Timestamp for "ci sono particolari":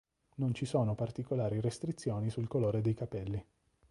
0.55-1.61